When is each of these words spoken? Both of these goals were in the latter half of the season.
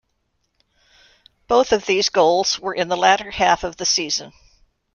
Both 1.47 1.71
of 1.71 1.85
these 1.85 2.09
goals 2.09 2.59
were 2.59 2.73
in 2.73 2.87
the 2.87 2.97
latter 2.97 3.29
half 3.29 3.63
of 3.63 3.77
the 3.77 3.85
season. 3.85 4.33